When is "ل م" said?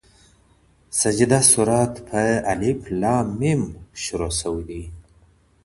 3.01-3.59